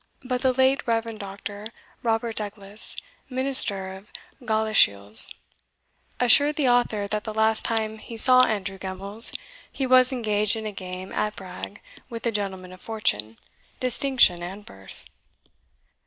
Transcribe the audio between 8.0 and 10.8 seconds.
saw Andrew Gemmells, he was engaged in a